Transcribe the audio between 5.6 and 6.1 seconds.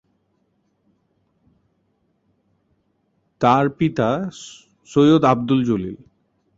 Jalil.